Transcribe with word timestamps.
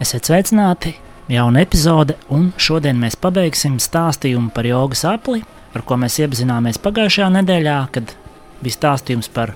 Esiet 0.00 0.24
sveicināti! 0.24 0.94
Jauna 1.28 1.60
epizode, 1.60 2.14
un 2.32 2.46
šodien 2.56 2.96
mēs 2.96 3.18
pabeigsim 3.20 3.74
stāstījumu 3.76 4.48
par 4.56 4.64
jogas 4.64 5.02
apli, 5.04 5.42
ar 5.76 5.82
ko 5.84 5.98
mēs 6.00 6.14
iepazināmies 6.22 6.78
pagājušajā 6.80 7.26
nedēļā, 7.34 7.74
kad 7.92 8.14
bija 8.64 8.76
stāstījums 8.78 9.28
par 9.34 9.52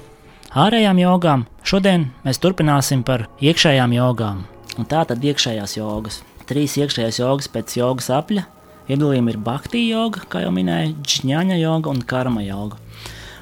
ārējām 0.52 0.98
jogām. 1.00 1.46
Šodien 1.64 2.10
mēs 2.26 2.42
turpināsim 2.44 3.00
par 3.08 3.24
iekšējām 3.40 3.94
jogām. 3.96 4.42
Un 4.76 4.88
tā 4.90 5.06
tad 5.08 5.24
iekšējās 5.24 5.78
jogas. 5.78 6.20
Trīs 6.44 6.76
iekšējās 6.76 7.22
jogas 7.22 7.48
pēc 7.54 7.78
jogas 7.78 8.10
apļa. 8.12 8.44
Iedalījumi 8.92 9.32
ir 9.32 9.40
Bhakti 9.48 9.86
joga, 9.86 10.26
kā 10.28 10.44
jau 10.44 10.52
minēju, 10.52 10.98
Džņāņa 11.08 11.56
joga 11.62 11.94
un 11.94 12.04
Karma 12.04 12.44
joga. 12.44 12.76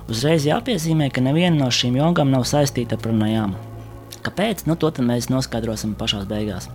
Uzreiz 0.06 0.46
jāpiezīmē, 0.46 1.10
ka 1.10 1.26
neviena 1.26 1.64
no 1.64 1.72
šīm 1.74 1.98
jogām 1.98 2.30
nav 2.30 2.46
saistīta 2.46 2.94
ar 2.94 3.02
pranajām. 3.02 3.58
Kāpēc? 4.22 4.68
Nu, 4.70 4.78
to 4.78 4.94
mēs 5.02 5.32
noskaidrosim 5.34 5.98
pašā 5.98 6.22
beigās. 6.30 6.70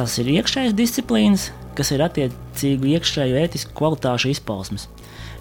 Tas 0.00 0.14
ir 0.16 0.30
iekšējais 0.32 0.72
disciplīnas, 0.72 1.42
kas 1.76 1.90
ir 1.92 2.00
attiecīgu 2.00 2.88
iekšējo 2.94 3.36
ētisku 3.36 3.74
kvalitāšu 3.76 4.30
izpausmes. 4.30 4.86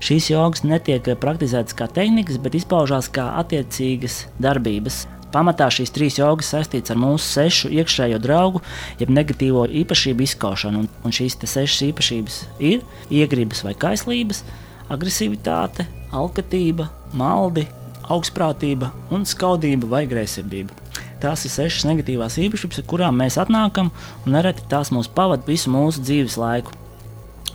Šīs 0.03 0.25
jogas 0.33 0.65
netiek 0.67 1.05
praktizētas 1.21 1.77
kā 1.79 1.87
tehnikas, 1.95 2.41
bet 2.43 2.57
izpaužās 2.59 3.07
kā 3.15 3.29
attiecīgas 3.39 4.25
darbības. 4.43 5.05
Pamatā 5.31 5.69
šīs 5.71 5.95
trīs 5.95 6.19
jogas 6.19 6.51
saistītas 6.51 6.91
ar 6.91 6.99
mūsu 6.99 7.23
sešu 7.23 7.71
iekšējo 7.79 8.19
draugu, 8.19 8.59
jeb 8.99 9.15
negatīvo 9.15 9.63
īpašību 9.85 10.27
izskaušanu. 10.27 10.83
Un, 10.83 10.91
un 11.07 11.15
šīs 11.15 11.39
sešas 11.39 11.79
īpašības 11.93 12.41
ir 12.59 12.83
iegribas 13.07 13.63
vai 13.63 13.77
kaislības, 13.79 14.43
agresivitāte, 14.91 15.87
alkatība, 16.11 16.91
maldi, 17.15 17.63
augstprātība 18.11 18.91
un 19.15 19.23
skaudība 19.23 19.87
vai 19.95 20.03
greizsirdība. 20.11 20.88
Tās 21.19 21.43
ir 21.43 21.51
sešas 21.51 21.83
negatīvās 21.89 22.37
īpašības, 22.39 22.79
ar 22.79 22.85
kurām 22.87 23.17
mēs 23.19 23.35
atnākam, 23.41 23.89
un 24.23 24.35
nereti 24.37 24.63
tās 24.71 24.93
mūs 24.95 25.09
pavada 25.11 25.43
visu 25.47 25.71
mūsu 25.73 26.03
dzīves 26.05 26.37
laiku, 26.39 26.71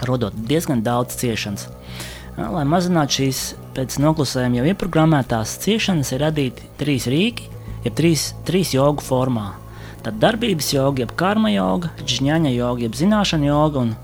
radot 0.05 0.37
diezgan 0.51 0.85
daudz 0.85 1.17
ciešanas. 1.21 1.71
Lai 2.37 2.65
mazinātu 2.69 3.21
šīs 3.21 3.43
pēc 3.77 3.97
noklusējuma 4.03 4.61
jau 4.61 4.71
ieprogrammētās 4.73 5.57
ciešanas, 5.65 6.13
ir 6.13 6.25
radīti 6.27 6.69
trīs 6.81 7.07
rīki, 7.09 7.49
jeb 7.87 7.97
trīs, 7.97 8.33
trīs 8.45 8.75
jogu 8.75 9.05
formā. 9.07 9.53
Tad 10.05 10.19
darbības 10.21 10.73
joga, 10.75 11.07
jeb 11.07 11.15
karma 11.17 11.55
joga, 11.55 11.93
žņaņa 12.05 12.53
joga, 12.53 12.85
jeb 12.85 12.99
zināšana 12.99 13.49
joga 13.49 13.87
un 13.87 13.95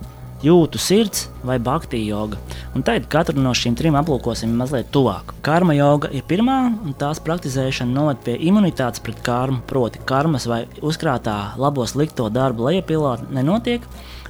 jūtu 0.44 0.80
sirds 0.80 1.28
vai 1.46 1.58
bakti 1.62 2.00
joga. 2.06 2.38
Un 2.74 2.84
tad 2.86 3.08
katru 3.12 3.40
no 3.40 3.52
šīm 3.56 3.76
trim 3.78 3.96
aplūkosim 3.98 4.52
mazliet 4.56 4.90
tuvāk. 4.94 5.34
Karma 5.46 5.76
joga 5.76 6.10
ir 6.14 6.24
pirmā, 6.28 6.58
un 6.84 6.96
tās 6.98 7.22
praktizēšana 7.24 7.94
noved 7.94 8.22
pie 8.24 8.36
imunitātes 8.50 9.02
pret 9.04 9.20
karmu, 9.26 9.62
proti, 9.70 10.02
karmas 10.08 10.48
vai 10.50 10.64
uzkrātā 10.80 11.38
labo 11.60 11.86
slikto 11.88 12.28
darbu 12.32 12.68
lejupilā 12.70 13.18
nenotiek. 13.30 13.86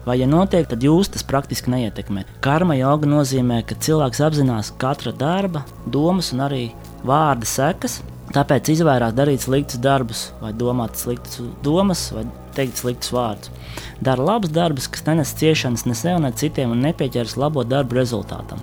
Vai, 0.07 0.15
ja 0.17 0.25
notiek, 0.25 0.65
tad 0.65 0.81
jūs 0.81 1.11
tas 1.13 1.27
praktiski 1.29 1.69
neietekmē. 1.75 2.23
Karma 2.41 2.73
joga 2.79 3.09
nozīmē, 3.11 3.61
ka 3.69 3.77
cilvēks 3.77 4.23
apzinās 4.25 4.73
katra 4.81 5.13
darba, 5.13 5.67
domas 5.85 6.33
un 6.33 6.41
arī 6.47 6.63
vārda 7.05 7.45
sekas, 7.45 7.99
Tāpēc 8.31 8.69
izvairās 8.71 9.15
darīt 9.19 9.43
sliktus 9.43 9.81
darbus, 9.83 10.29
vai 10.39 10.53
domāt 10.55 10.95
sliktas 11.01 11.41
domas, 11.67 12.05
vai 12.15 12.23
teikt 12.57 12.81
sliktus 12.81 13.13
vārdus. 13.15 13.53
Dara 14.01 14.25
labus 14.33 14.53
darbus, 14.55 14.89
kas 14.91 15.07
nenes 15.07 15.35
ciešanas 15.39 15.87
ne 15.87 15.97
sev, 15.99 16.19
ne 16.23 16.33
citiem 16.33 16.75
un 16.75 16.85
nepieķeras 16.87 17.37
labo 17.41 17.65
darbu 17.65 18.01
rezultātam. 18.01 18.63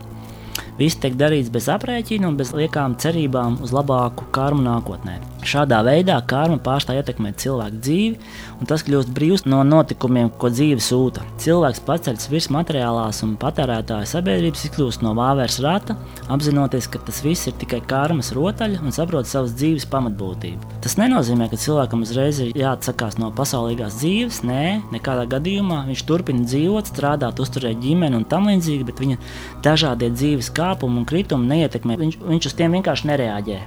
Viss 0.78 1.00
tiek 1.02 1.16
darīts 1.18 1.50
bez 1.54 1.70
aprēķina 1.74 2.30
un 2.30 2.38
bez 2.38 2.54
liekām 2.54 3.00
cerībām 3.02 3.62
uz 3.66 3.74
labāku 3.74 4.30
karmu 4.36 4.66
nākotnē. 4.68 5.37
Šādā 5.48 5.80
veidā 5.86 6.18
karma 6.28 6.58
pārstāj 6.60 7.00
ietekmēt 7.00 7.40
cilvēku 7.40 7.80
dzīvi, 7.80 8.32
un 8.60 8.68
tas 8.68 8.82
kļūst 8.84 9.14
brīvs 9.16 9.46
no 9.48 9.62
notikumiem, 9.64 10.28
ko 10.36 10.50
dzīve 10.52 10.84
sūta. 10.84 11.24
Cilvēks 11.40 11.84
paceļas 11.88 12.28
virs 12.32 12.50
materiālās 12.52 13.22
un 13.24 13.38
patērētāja 13.40 14.10
sabiedrības, 14.12 14.66
izkļūst 14.68 15.06
no 15.06 15.14
vāveres 15.16 15.62
rata, 15.64 15.96
apzinoties, 16.34 16.90
ka 16.92 17.00
tas 17.08 17.22
viss 17.24 17.48
ir 17.48 17.56
tikai 17.62 17.80
karmas 17.88 18.34
rotaļa 18.36 18.82
un 18.84 18.96
saprot 18.96 19.30
savas 19.30 19.56
dzīves 19.56 19.88
pamatbūtību. 19.94 20.74
Tas 20.84 20.98
nenozīmē, 21.00 21.48
ka 21.48 21.62
cilvēkam 21.64 22.04
uzreiz 22.04 22.44
ir 22.44 22.52
jāatsakās 22.58 23.16
no 23.22 23.32
pasaulīgās 23.38 24.02
dzīves. 24.02 24.42
Nē, 24.48 24.66
nekādā 24.92 25.24
gadījumā 25.32 25.86
viņš 25.88 26.06
turpina 26.12 26.44
dzīvot, 26.44 26.92
strādāt, 26.92 27.40
uzturēt 27.44 27.80
ģimeni 27.84 28.20
un 28.20 28.28
tam 28.28 28.52
līdzīgi, 28.52 28.90
bet 28.92 29.00
viņa 29.06 29.22
dažādie 29.64 30.12
dzīves 30.12 30.52
kāpumi 30.60 31.04
un 31.04 31.08
kritumi 31.08 31.52
neietekmē. 31.56 32.00
Viņš, 32.04 32.22
viņš 32.36 32.52
uz 32.52 32.60
tiem 32.60 32.80
vienkārši 32.80 33.14
nereaģē. 33.14 33.64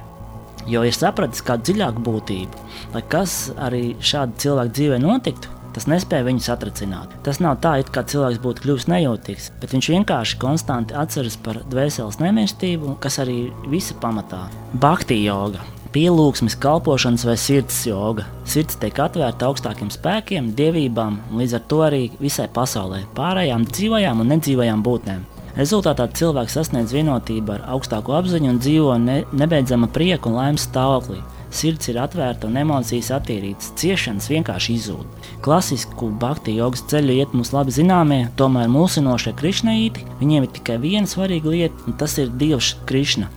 Jo 0.69 0.83
ir 0.85 0.93
sapratis 0.93 1.41
kādu 1.45 1.71
dziļāku 1.71 2.03
būtību, 2.05 2.67
lai 2.93 3.01
kas 3.09 3.49
arī 3.57 3.95
šādi 3.97 4.37
cilvēku 4.43 4.75
dzīvē 4.77 4.99
notiktu, 5.01 5.49
tas 5.75 5.87
nespēja 5.89 6.27
viņu 6.27 6.43
satricināt. 6.45 7.13
Tas 7.25 7.39
nav 7.43 7.59
tā, 7.63 7.77
it 7.81 7.91
kā 7.93 8.03
cilvēks 8.07 8.41
būtu 8.43 8.65
kļuvis 8.65 8.87
nejūtīgs, 8.91 9.51
bet 9.61 9.75
viņš 9.75 9.91
vienkārši 9.95 10.39
konstanti 10.41 10.97
atceras 10.97 11.37
par 11.41 11.61
dvēseles 11.71 12.19
nemirstību, 12.21 12.97
kas 13.03 13.21
arī 13.23 13.51
visa 13.71 13.97
pamatā- 14.01 14.47
Bhakti 14.83 15.23
joga. 15.23 15.63
Pielūgsmes, 15.91 16.55
kalpošanas 16.55 17.25
vai 17.27 17.35
sirds 17.35 17.81
joga. 17.83 18.23
Sirds 18.47 18.77
tiek 18.79 18.95
atvērta 18.95 19.49
augstākiem 19.49 19.89
spēkiem, 19.91 20.53
dievībām 20.55 21.17
līdz 21.35 21.53
ar 21.57 21.63
to 21.67 21.79
arī 21.83 22.11
visai 22.19 22.47
pasaulē, 22.47 23.03
pārējām 23.15 23.67
dzīvajām 23.67 24.21
un 24.21 24.31
nedzīvajām 24.31 24.83
būtnēm. 24.83 25.40
Rezultātā 25.57 26.05
cilvēks 26.15 26.53
sasniedz 26.55 26.93
vienotību 26.95 27.57
ar 27.57 27.65
augstāko 27.73 28.15
apziņu 28.15 28.53
un 28.53 28.59
dzīvo 28.63 28.95
ne, 29.03 29.17
nebeidzama 29.35 29.89
prieka 29.91 30.29
un 30.29 30.37
laimes 30.39 30.67
stāvoklī. 30.69 31.19
Sirds 31.51 31.89
ir 31.91 31.99
atvērta 31.99 32.47
un 32.47 32.55
emocijas 32.61 33.09
attīrītas, 33.17 33.73
ciešanas 33.81 34.29
vienkārši 34.31 34.77
izzūd. 34.77 35.27
Klasisku 35.43 36.07
bakti 36.21 36.55
jogas 36.55 36.85
ceļu 36.87 37.17
iet 37.17 37.35
mums 37.35 37.51
labi 37.51 37.75
zināmie, 37.75 38.21
tomēr 38.39 38.71
mūsinošie 38.71 39.35
krišnaīti, 39.41 40.07
viņiem 40.21 40.47
ir 40.47 40.55
tikai 40.55 40.79
viena 40.79 41.11
svarīga 41.11 41.51
lieta, 41.51 41.83
un 41.83 41.99
tas 41.99 42.15
ir 42.23 42.31
Dievs 42.39 42.77
Krišna 42.87 43.27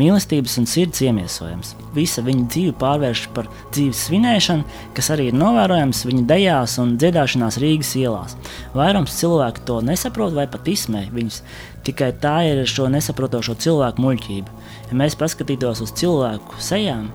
mīlestības 0.00 0.56
un 0.60 0.66
sirds 0.70 1.02
iemiesojums. 1.04 1.74
Visa 1.94 2.24
viņa 2.26 2.46
dzīve 2.50 2.74
pārvēršas 2.80 3.30
par 3.36 3.48
dzīves 3.74 4.04
svinēšanu, 4.08 4.66
kas 4.96 5.10
arī 5.14 5.28
ir 5.30 5.38
novērojams 5.38 6.04
viņa 6.08 6.26
dejās 6.30 6.76
un 6.82 6.96
dziedāšanās 7.00 7.60
Rīgas 7.62 7.94
ielās. 8.00 8.36
Vairums 8.74 9.16
cilvēku 9.20 9.66
to 9.68 9.80
nesaprot 9.86 10.36
vai 10.36 10.46
pat 10.50 10.68
izsmē 10.72 11.06
viņus. 11.14 11.42
Tikai 11.86 12.12
tā 12.22 12.36
ir 12.50 12.62
šo 12.68 12.90
nesaprotošo 12.92 13.56
cilvēku 13.60 14.04
muļķība. 14.04 14.60
Ja 14.90 15.00
mēs 15.00 15.18
paskatītos 15.18 15.82
uz 15.84 15.92
cilvēku 16.00 16.60
sejām, 16.62 17.08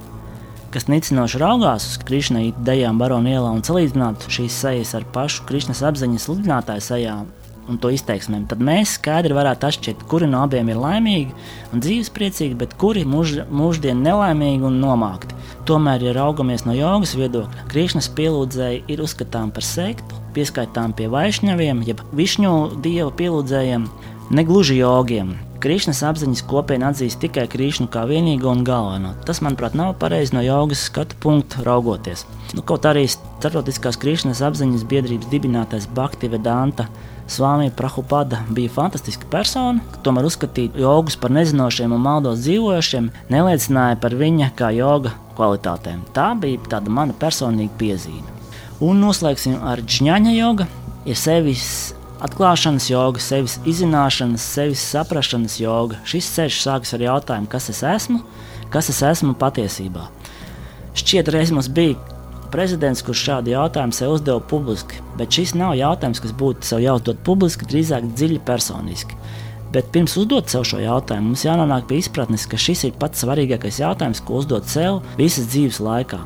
kas 0.76 0.90
nicinoši 0.92 1.40
raugās 1.40 1.86
uz 1.88 2.00
Krišna 2.04 2.42
idejām 2.50 3.00
Barona 3.00 3.32
ielā 3.38 3.54
un 3.56 3.64
salīdzinātu 3.64 4.32
šīs 4.38 4.62
sejas 4.66 4.96
ar 4.98 5.06
pašu 5.16 5.46
Krišnas 5.48 5.84
apziņas 5.88 6.28
sludinātāju 6.28 6.84
sejām, 6.84 7.30
un 7.70 7.80
to 7.82 7.92
izteiksmēm, 7.94 8.46
tad 8.50 8.62
mēs 8.64 8.96
skaidri 9.00 9.36
varētu 9.36 9.70
atšķirt, 9.70 10.06
kuri 10.10 10.30
no 10.30 10.44
abiem 10.46 10.70
ir 10.72 10.82
laimīgi 10.82 11.34
un 11.74 11.84
dzīvespriecīgi, 11.84 12.58
bet 12.60 12.76
kuri 12.82 13.06
mūž, 13.10 13.38
mūždien 13.50 14.04
nelaimīgi 14.06 14.68
un 14.70 14.80
nomākti. 14.84 15.38
Tomēr, 15.66 16.04
ja 16.06 16.14
raugamies 16.18 16.66
no 16.68 16.76
jogas 16.78 17.16
viedokļa, 17.18 17.66
Krišnas 17.72 18.12
pielūdzēji 18.18 18.84
ir 18.94 19.02
uzskatām 19.02 19.54
par 19.56 19.66
sektu, 19.66 20.22
pieskaitām 20.36 20.94
pie 20.98 21.10
vaišņaviem, 21.14 21.82
jeb 21.88 22.06
višņu 22.16 22.54
dieva 22.86 23.10
pielūdzējiem, 23.18 23.90
negluži 24.36 24.80
jogiem. 24.82 25.34
Krišnas 25.66 26.04
apziņas 26.06 26.44
kopiena 26.46 26.92
atzīst 26.92 27.18
tikai 27.24 27.48
Krišnu 27.50 27.88
kā 27.90 28.04
vienīgo 28.06 28.52
un 28.52 28.60
galveno. 28.68 29.16
Tas, 29.26 29.40
manuprāt, 29.42 29.74
nav 29.74 29.96
pareizi 29.98 30.36
no 30.36 30.44
jogas 30.46 30.84
skatu 30.92 31.18
punkta 31.24 31.64
raugoties. 31.66 32.28
Nu, 32.54 32.62
kaut 32.62 32.86
arī 32.86 33.08
starptautiskās 33.10 33.98
Krišnas 33.98 34.44
apziņas 34.46 34.86
biedrības 34.92 35.32
dibinātais 35.32 35.88
Bhakti 35.98 36.30
Vedanta 36.30 36.86
Svāmija 37.28 37.74
Prahupada 37.74 38.44
bija 38.54 38.70
fantastiska 38.70 39.26
persona, 39.32 39.82
tomēr 40.06 40.28
uzskatīt 40.28 40.78
jogus 40.78 41.18
par 41.18 41.34
nezinošiem 41.34 41.96
un 41.96 42.04
maldos 42.04 42.44
dzīvojošiem 42.46 43.10
neliecināja 43.34 43.98
par 44.02 44.14
viņa 44.20 44.52
kā 44.60 44.70
joga 44.76 45.16
kvalitātēm. 45.36 46.04
Tā 46.14 46.30
bija 46.38 46.62
tāda 46.76 46.94
mana 46.94 47.18
personīga 47.18 47.74
piezīme. 47.82 48.30
Un 48.86 49.02
noslēgsim 49.02 49.58
ar 49.66 49.82
džņaņa 49.82 50.36
jogu. 50.36 50.70
Ir 51.06 51.18
sevis 51.18 51.94
atklāšanas 52.26 52.90
joga, 52.90 53.22
sevis 53.22 53.60
izzināšanas, 53.66 54.46
sevis 54.56 54.86
saprašanas 54.94 55.60
joga. 55.62 56.00
Šis 56.08 56.30
ceļš 56.38 56.62
sākas 56.64 56.96
ar 56.98 57.06
jautājumu, 57.06 57.50
kas 57.50 57.70
es 57.74 57.82
esmu, 57.86 58.22
kas 58.74 58.90
es 58.94 59.02
esmu 59.06 59.34
patiesībā. 59.40 60.08
Šķiet, 60.96 61.30
reiz 61.34 61.52
mums 61.54 61.70
bija 61.74 61.98
prezidents, 62.56 63.04
kurš 63.04 63.24
šādu 63.28 63.52
jautājumu 63.52 63.96
sev 63.96 64.14
uzdeva 64.16 64.40
publiski. 64.40 65.02
Bet 65.20 65.36
šis 65.36 65.54
nav 65.60 65.76
jautājums, 65.76 66.22
kas 66.24 66.36
būtu 66.40 66.68
sev 66.70 66.84
jāuzdod 66.84 67.20
publiski, 67.28 67.68
drīzāk 67.68 68.08
dziļi 68.16 68.40
personiski. 68.48 69.18
Bet 69.76 69.90
pirms 69.92 70.16
uzdot 70.22 70.48
sev 70.48 70.64
šo 70.64 70.80
jautājumu, 70.80 71.34
mums 71.34 71.44
jānonāk 71.44 71.90
pie 71.90 72.00
izpratnes, 72.00 72.46
ka 72.48 72.60
šis 72.62 72.86
ir 72.88 72.96
pats 73.00 73.26
svarīgākais 73.26 73.82
jautājums, 73.82 74.24
ko 74.24 74.40
uzdot 74.40 74.70
sev 74.72 75.02
visas 75.20 75.50
dzīves 75.52 75.82
laikā. 75.84 76.22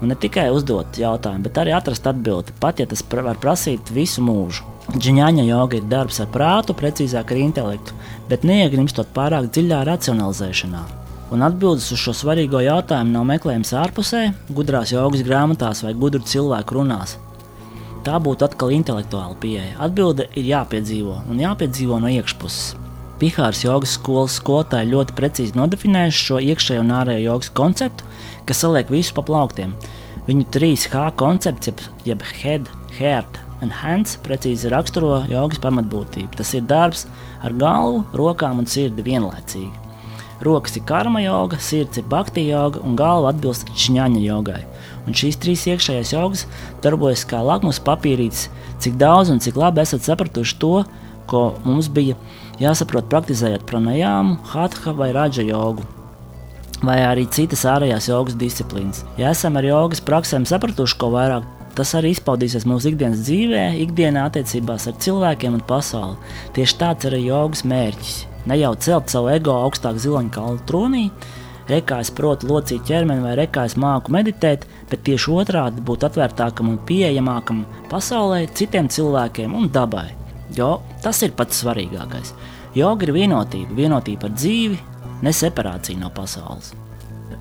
Un 0.00 0.12
ne 0.12 0.16
tikai 0.16 0.46
uzdot 0.54 0.96
jautājumu, 1.00 1.44
bet 1.44 1.60
arī 1.60 1.76
atrast 1.76 2.08
atbildi, 2.08 2.56
pat 2.64 2.80
ja 2.80 2.88
tas 2.88 3.04
var 3.04 3.36
prasīt 3.42 3.92
visu 3.92 4.24
mūžu. 4.24 4.64
Džiņāņa 4.96 5.44
joga 5.48 5.80
ir 5.80 5.88
darbs 5.88 6.20
ar 6.24 6.32
prātu, 6.32 6.76
precīzāk 6.76 7.32
ar 7.32 7.44
intelektu, 7.44 7.96
bet 8.32 8.44
neiegrimstot 8.48 9.12
pārāk 9.16 9.52
dziļā 9.52 9.84
racionalizēšanā. 9.88 11.03
Un 11.32 11.42
atbildes 11.42 11.86
uz 11.94 12.00
šo 12.02 12.12
svarīgo 12.12 12.60
jautājumu 12.60 13.14
nav 13.14 13.24
meklējams 13.30 13.72
ārpusē, 13.80 14.26
gudrās 14.52 14.92
jogas 14.92 15.24
grāmatās 15.24 15.80
vai 15.86 15.94
gudru 15.96 16.20
cilvēku 16.20 16.76
runās. 16.76 17.16
Tā 18.04 18.18
būtu 18.20 18.44
atkal 18.44 18.74
intelektuāla 18.76 19.36
pieeja. 19.40 19.78
Atbilde 19.80 20.26
ir 20.36 20.50
jāpiedzīvo 20.50 21.22
un 21.32 21.40
jāpiedzīvo 21.40 22.02
no 22.02 22.10
iekšpuses. 22.12 22.74
Pihāras 23.20 23.62
jogas 23.64 23.94
skolas 23.96 24.36
skolotāji 24.40 24.90
ļoti 24.90 25.14
precīzi 25.16 25.56
nodefinējuši 25.56 26.24
šo 26.26 26.40
iekšējo 26.44 26.82
un 26.82 26.92
ārējo 26.98 27.22
jogas 27.30 27.52
konceptu, 27.56 28.04
kas 28.44 28.60
saliek 28.60 28.90
visu 28.92 29.14
pa 29.16 29.24
plauktiem. 29.24 29.72
Viņu 30.26 30.44
3H 30.52 31.06
koncepts, 31.20 31.70
jeb, 31.70 31.80
jeb 32.04 32.26
head, 32.42 32.68
heart 32.98 33.38
un 33.64 33.72
hands, 33.72 34.18
precīzi 34.26 34.68
raksturo 34.72 35.22
jogas 35.30 35.62
pamatbūtību. 35.64 36.34
Tas 36.36 36.52
ir 36.58 36.68
darbs 36.68 37.06
ar 37.40 37.56
galvu, 37.56 38.04
rokām 38.18 38.60
un 38.60 38.68
sirdi 38.68 39.06
vienlaicīgi. 39.06 39.83
Rokas 40.44 40.76
ir 40.76 40.84
karma 40.84 41.22
joga, 41.24 41.56
sirds 41.56 41.96
ir 41.96 42.04
bhakti 42.10 42.42
joga 42.50 42.82
un 42.84 42.98
galva 42.98 43.30
atbilst 43.32 43.70
šņaņa 43.80 44.20
jogai. 44.20 44.60
Un 45.08 45.16
šīs 45.16 45.38
trīs 45.40 45.62
iekšējās 45.70 46.12
jogas 46.12 46.44
darbojas 46.84 47.22
kā 47.28 47.40
lakmus 47.44 47.80
papīrītis, 47.84 48.50
cik 48.84 48.98
daudz 49.00 49.32
un 49.32 49.40
cik 49.40 49.56
labi 49.60 49.80
esat 49.80 50.04
sapratuši 50.04 50.58
to, 50.60 50.74
ko 51.30 51.42
mums 51.64 51.88
bija 51.88 52.18
jāsaprot 52.60 53.08
praktizējot 53.12 53.64
pranajāmu, 53.70 54.36
hatha 54.52 54.92
vai 54.98 55.08
raģa 55.16 55.46
jogu. 55.48 55.86
Vai 56.84 56.98
arī 57.06 57.24
citas 57.32 57.64
ārējās 57.64 58.10
jogas 58.10 58.36
disciplīnas. 58.36 59.00
Ja 59.16 59.32
esam 59.32 59.56
ar 59.56 59.64
jogas 59.64 60.04
praksēm 60.04 60.44
sapratuši 60.48 61.00
ko 61.00 61.08
vairāk, 61.14 61.48
tas 61.78 61.94
arī 61.96 62.12
izpaudīsies 62.12 62.68
mūsu 62.68 62.92
ikdienas 62.92 63.24
dzīvē, 63.24 63.64
ikdienā 63.86 64.28
attiecībās 64.28 64.90
ar 64.92 65.00
cilvēkiem 65.00 65.56
un 65.56 65.64
pasauli. 65.72 66.20
Tieši 66.52 66.80
tāds 66.84 67.08
ir 67.08 67.20
jogas 67.24 67.64
mērķis 67.64 68.33
Ne 68.44 68.58
jau 68.60 68.74
celt 68.76 69.12
savu 69.12 69.30
ego 69.32 69.54
augstāk 69.64 69.96
ziloņkalu 70.02 70.60
tronī, 70.68 71.04
rekā 71.70 72.00
es 72.04 72.10
protu 72.12 72.50
locīt 72.50 72.84
ķermeni 72.88 73.24
vai 73.24 73.36
rekā 73.40 73.64
es 73.68 73.76
māku 73.80 74.12
meditēt, 74.12 74.66
bet 74.90 75.04
tieši 75.06 75.32
otrādi 75.32 75.84
būt 75.84 76.04
atvērtākam 76.10 76.68
un 76.74 76.80
pieejamākam 76.88 77.64
pasaulē, 77.92 78.44
citiem 78.52 78.90
cilvēkiem 78.92 79.56
un 79.56 79.70
dabai. 79.72 80.10
Jo 80.54 80.82
tas 81.02 81.22
ir 81.24 81.32
pats 81.36 81.64
svarīgākais. 81.64 82.34
Joga 82.76 83.06
ir 83.06 83.14
vienotība, 83.16 83.76
vienotība 83.78 84.28
ar 84.28 84.36
dzīvi, 84.36 84.80
ne 85.24 85.32
separācija 85.32 86.00
no 86.00 86.10
pasaules. 86.12 86.74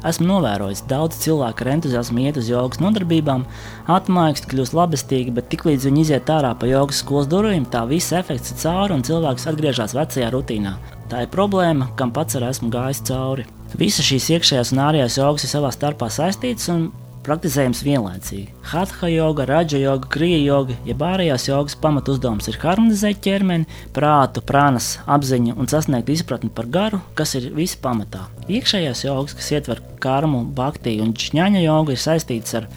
Esmu 0.04 0.26
novērojis, 0.28 0.82
daudz 0.90 1.22
cilvēku 1.24 1.64
ar 1.64 1.70
entuziasmu 1.78 2.26
iet 2.26 2.40
uz 2.42 2.50
jogas 2.52 2.82
nodarbībām, 2.84 3.46
atmaigst, 3.88 4.50
kļūst 4.52 4.76
labestīgi, 4.76 5.32
bet 5.38 5.48
tiklīdz 5.54 5.88
viņi 5.88 6.04
iziet 6.04 6.32
ārā 6.34 6.52
pa 6.60 6.68
jogas 6.68 7.00
skolas 7.00 7.30
durvīm, 7.32 7.64
tā 7.72 7.86
viss 7.88 8.12
efekts 8.16 8.52
ir 8.52 8.60
cauri 8.66 8.98
un 8.98 9.06
cilvēks 9.08 9.48
atgriežas 9.54 9.96
vecajā 9.96 10.28
rutīnā. 10.34 10.76
Tā 11.08 11.24
ir 11.24 11.32
problēma, 11.32 11.94
kam 11.96 12.12
pats 12.12 12.36
arī 12.36 12.52
esmu 12.52 12.72
gājis 12.74 13.04
cauri. 13.08 13.48
Visas 13.80 14.06
šīs 14.10 14.28
iekšējās 14.36 14.74
un 14.76 14.84
ārējās 14.90 15.18
jogas 15.22 15.48
ir 15.48 15.54
savā 15.56 15.72
starpā 15.72 16.12
saistītas 16.12 16.68
un 16.74 16.90
praktizējams 17.24 17.82
vienlaicīgi. 17.86 18.52
Hatha 18.74 19.10
joga, 19.12 19.46
raģa 19.50 19.80
joga, 19.82 20.10
krija 20.12 20.40
joga, 20.44 20.78
jeb 20.88 21.04
ārējās 21.08 21.48
jogas 21.50 21.78
pamat 21.80 22.10
uzdevums 22.12 22.50
ir 22.52 22.60
harmonizēt 22.62 23.22
ķermeni, 23.24 23.68
prātu, 23.96 24.44
prānas, 24.46 24.98
apziņu 25.08 25.56
un 25.58 25.70
sasniegt 25.72 26.12
izpratni 26.14 26.52
par 26.54 26.68
garu, 26.72 27.02
kas 27.18 27.36
ir 27.40 27.52
visi 27.56 27.80
pamatā. 27.84 28.26
Iekšējās 28.52 29.06
jogas, 29.08 29.38
kas 29.40 29.52
ietver 29.56 29.84
karmu, 30.04 30.44
bhakti 30.56 30.98
un 31.04 31.16
čņaņa 31.18 31.64
jogu, 31.64 31.96
ir 31.96 32.04
saistītas 32.04 32.60
ar 32.60 32.68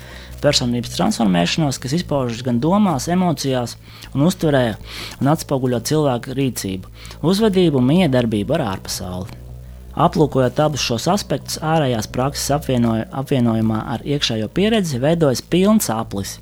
personības 0.42 0.92
transformēšanos, 0.94 1.80
kas 1.82 1.96
izpaužas 1.96 2.44
gan 2.46 2.60
domās, 2.62 3.08
emocijās, 3.12 3.76
un 4.14 4.26
uztverē 4.28 4.76
un 5.20 5.32
atspoguļo 5.32 5.80
cilvēku 5.90 6.36
rīcību, 6.36 6.94
uzvedību 7.26 7.82
un 7.82 7.90
miedarbību 7.94 8.58
ar 8.58 8.68
ārpasauli. 8.76 9.45
Aplūkojot 9.96 10.58
abus 10.60 10.82
šos 10.84 11.06
aspektus, 11.08 11.56
ārējās 11.64 12.10
prakses 12.12 12.50
apvienoja, 12.52 13.06
apvienojumā 13.16 13.78
ar 13.94 14.02
iekšējo 14.04 14.50
pieredzi 14.52 15.00
veidojas 15.00 15.40
pilns 15.40 15.88
aplis. 15.88 16.34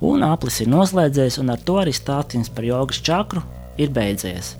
Un 0.00 0.24
aplis 0.24 0.62
ir 0.64 0.70
noslēdzies, 0.72 1.36
un 1.42 1.52
ar 1.52 1.60
to 1.60 1.76
arī 1.82 1.92
stāstījums 1.92 2.48
par 2.56 2.64
jogas 2.64 3.02
čakru 3.04 3.42
ir 3.76 3.92
beidzies. 3.92 4.54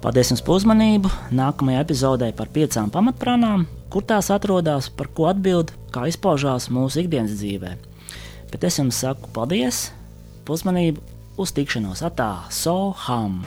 Paldies 0.00 0.32
jums 0.32 0.40
par 0.40 0.56
uzmanību! 0.56 1.12
Nākamajā 1.36 1.82
epizodē 1.84 2.30
par 2.36 2.48
piecām 2.54 2.88
pamatprānām, 2.94 3.66
kur 3.92 4.08
tās 4.08 4.32
atrodas, 4.32 4.88
par 4.88 5.10
ko 5.12 5.28
atbild, 5.28 5.74
kā 5.92 6.06
izpaužās 6.08 6.70
mūsu 6.72 7.04
ikdienas 7.04 7.36
dzīvē. 7.42 7.74
Bet 8.48 8.64
es 8.64 8.80
jums 8.80 9.02
saku 9.04 9.28
paldies, 9.36 9.90
uzmanību, 10.48 11.04
uz 11.36 11.52
tikšanos, 11.52 12.00
atā, 12.08 12.32
so 12.48 12.94
ham! 13.04 13.42